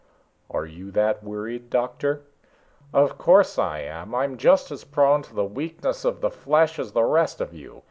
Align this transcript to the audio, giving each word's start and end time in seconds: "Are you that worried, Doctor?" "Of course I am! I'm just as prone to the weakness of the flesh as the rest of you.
"Are 0.49 0.65
you 0.65 0.89
that 0.93 1.23
worried, 1.23 1.69
Doctor?" 1.69 2.23
"Of 2.91 3.19
course 3.19 3.59
I 3.59 3.81
am! 3.81 4.15
I'm 4.15 4.35
just 4.35 4.71
as 4.71 4.83
prone 4.83 5.21
to 5.21 5.35
the 5.35 5.45
weakness 5.45 6.03
of 6.05 6.21
the 6.21 6.31
flesh 6.31 6.79
as 6.79 6.93
the 6.93 7.03
rest 7.03 7.39
of 7.39 7.53
you. 7.53 7.79